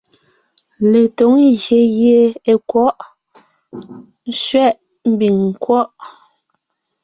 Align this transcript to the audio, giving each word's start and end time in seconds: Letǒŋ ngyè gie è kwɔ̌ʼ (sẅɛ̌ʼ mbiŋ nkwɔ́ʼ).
Letǒŋ 0.91 1.33
ngyè 1.51 1.81
gie 1.95 2.19
è 2.51 2.53
kwɔ̌ʼ 2.69 2.97
(sẅɛ̌ʼ 4.43 4.77
mbiŋ 5.11 5.35
nkwɔ́ʼ). 5.49 5.89